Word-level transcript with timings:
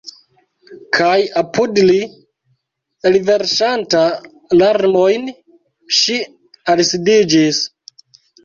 Kaj 0.97 1.17
apud 1.41 1.81
li, 1.89 1.97
elverŝanta 3.09 4.01
larmojn, 4.63 5.31
ŝi 5.99 6.19
alsidiĝis. 6.75 7.63